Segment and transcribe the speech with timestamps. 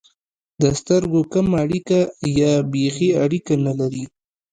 [0.61, 1.99] د سترګو کمه اړیکه
[2.39, 4.03] یا بېخي اړیکه نه لري.